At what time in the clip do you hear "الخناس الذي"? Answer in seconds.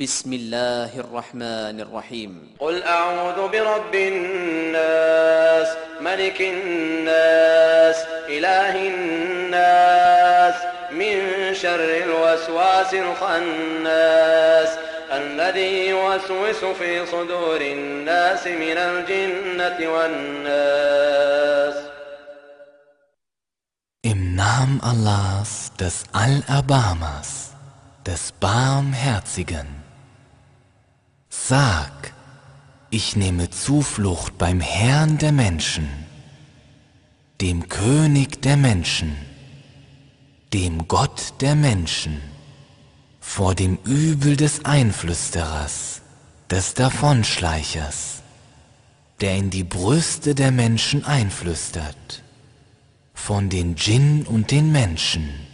12.94-15.88